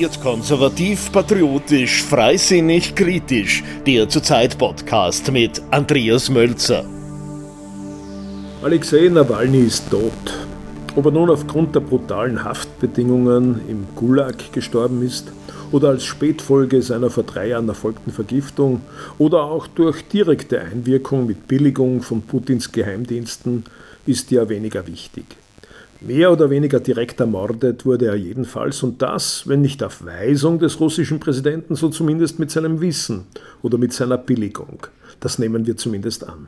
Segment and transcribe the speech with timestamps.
[0.00, 3.64] Wird konservativ, patriotisch, freisinnig, kritisch.
[3.84, 6.84] Der Zurzeit-Podcast mit Andreas Mölzer.
[8.62, 10.12] Alexei Nawalny ist tot.
[10.94, 15.32] Ob er nun aufgrund der brutalen Haftbedingungen im Gulag gestorben ist
[15.72, 18.82] oder als Spätfolge seiner vor drei Jahren erfolgten Vergiftung
[19.18, 23.64] oder auch durch direkte Einwirkung mit Billigung von Putins Geheimdiensten,
[24.06, 25.24] ist ja weniger wichtig.
[26.00, 30.78] Mehr oder weniger direkt ermordet wurde er jedenfalls und das, wenn nicht auf Weisung des
[30.78, 33.24] russischen Präsidenten, so zumindest mit seinem Wissen
[33.62, 34.86] oder mit seiner Billigung.
[35.18, 36.46] Das nehmen wir zumindest an.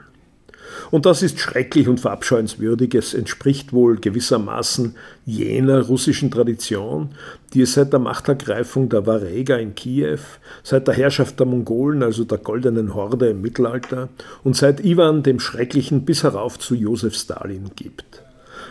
[0.92, 2.94] Und das ist schrecklich und verabscheuenswürdig.
[2.94, 4.94] Es entspricht wohl gewissermaßen
[5.26, 7.10] jener russischen Tradition,
[7.52, 10.20] die es seit der Machtergreifung der Varega in Kiew,
[10.62, 14.10] seit der Herrschaft der Mongolen, also der goldenen Horde im Mittelalter,
[14.44, 18.22] und seit Iwan dem Schrecklichen bis herauf zu Josef Stalin gibt.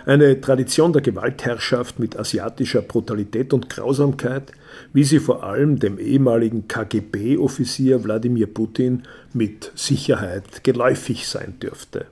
[0.06, 4.52] Eine Tradition der Gewaltherrschaft mit asiatischer Brutalität und Grausamkeit,
[4.94, 12.06] wie sie vor allem dem ehemaligen KGB-Offizier Wladimir Putin mit Sicherheit geläufig sein dürfte.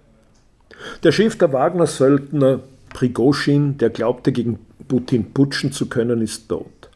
[1.04, 6.87] Der Chef der Wagner-Söldner Prigoschin, der glaubte, gegen Putin putschen zu können, ist tot.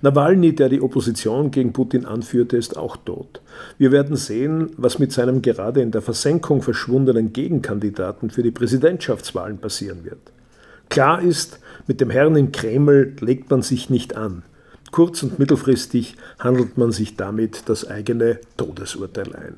[0.00, 3.40] Nawalny, der die Opposition gegen Putin anführte, ist auch tot.
[3.78, 9.58] Wir werden sehen, was mit seinem gerade in der Versenkung verschwundenen Gegenkandidaten für die Präsidentschaftswahlen
[9.58, 10.20] passieren wird.
[10.88, 14.42] Klar ist, mit dem Herrn im Kreml legt man sich nicht an.
[14.90, 19.56] Kurz- und mittelfristig handelt man sich damit das eigene Todesurteil ein.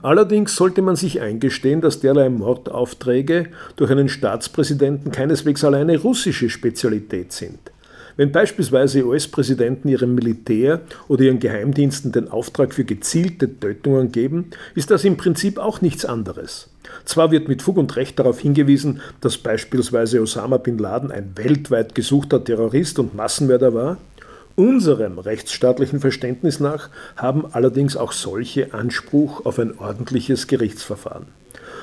[0.00, 3.46] Allerdings sollte man sich eingestehen, dass derlei Mordaufträge
[3.76, 7.58] durch einen Staatspräsidenten keineswegs alleine russische Spezialität sind.
[8.16, 14.90] Wenn beispielsweise US-Präsidenten ihrem Militär oder ihren Geheimdiensten den Auftrag für gezielte Tötungen geben, ist
[14.90, 16.68] das im Prinzip auch nichts anderes.
[17.04, 21.94] Zwar wird mit Fug und Recht darauf hingewiesen, dass beispielsweise Osama bin Laden ein weltweit
[21.94, 23.98] gesuchter Terrorist und Massenmörder war,
[24.54, 31.26] Unserem rechtsstaatlichen Verständnis nach haben allerdings auch solche Anspruch auf ein ordentliches Gerichtsverfahren.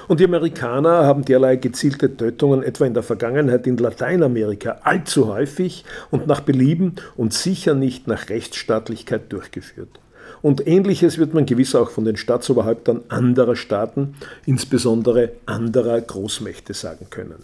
[0.10, 5.86] Und die Amerikaner haben derlei gezielte Tötungen etwa in der Vergangenheit in Lateinamerika allzu häufig
[6.10, 10.00] und nach Belieben und sicher nicht nach Rechtsstaatlichkeit durchgeführt.
[10.42, 14.16] Und ähnliches wird man gewiss auch von den Staatsoberhäuptern anderer Staaten,
[14.48, 17.44] insbesondere anderer Großmächte sagen können.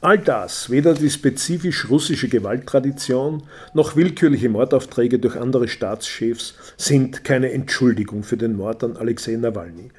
[0.00, 3.42] All das, weder die spezifisch russische Gewalttradition
[3.74, 9.90] noch willkürliche Mordaufträge durch andere Staatschefs, sind keine Entschuldigung für den Mord an Alexei Nawalny.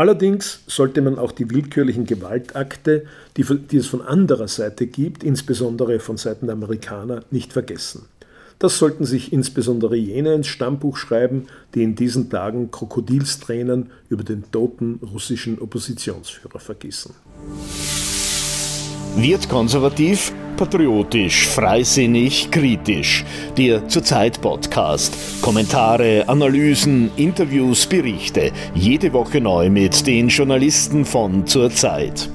[0.00, 3.04] Allerdings sollte man auch die willkürlichen Gewaltakte,
[3.36, 8.06] die, die es von anderer Seite gibt, insbesondere von Seiten der Amerikaner, nicht vergessen.
[8.58, 14.50] Das sollten sich insbesondere jene ins Stammbuch schreiben, die in diesen Tagen Krokodilstränen über den
[14.50, 17.14] toten russischen Oppositionsführer vergießen.
[19.16, 23.24] Wird konservativ, patriotisch, freisinnig, kritisch.
[23.56, 25.40] Der Zurzeit-Podcast.
[25.40, 28.52] Kommentare, Analysen, Interviews, Berichte.
[28.74, 32.28] Jede Woche neu mit den Journalisten von Zurzeit.